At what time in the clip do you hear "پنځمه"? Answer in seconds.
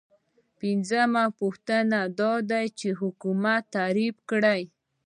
0.59-1.23